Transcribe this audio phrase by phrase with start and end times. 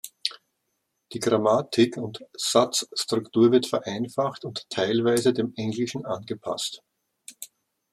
[1.13, 6.81] Die Grammatik und Satzstruktur wird vereinfacht und teilweise dem Englischen angepasst.